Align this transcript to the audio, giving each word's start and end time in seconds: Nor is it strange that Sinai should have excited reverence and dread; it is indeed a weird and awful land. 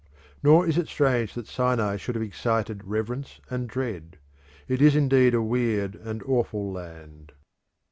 Nor 0.41 0.65
is 0.65 0.79
it 0.79 0.87
strange 0.87 1.35
that 1.35 1.45
Sinai 1.45 1.95
should 1.95 2.15
have 2.15 2.23
excited 2.23 2.85
reverence 2.85 3.39
and 3.51 3.67
dread; 3.69 4.17
it 4.67 4.81
is 4.81 4.95
indeed 4.95 5.35
a 5.35 5.43
weird 5.43 5.93
and 5.93 6.23
awful 6.23 6.71
land. 6.71 7.33